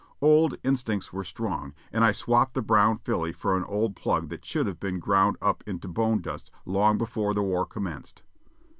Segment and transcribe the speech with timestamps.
[0.19, 4.43] Old instincts were strong, and I swapped the brown filly for an old plug that
[4.43, 8.23] should have been ground up into bone dust long before the war commenced.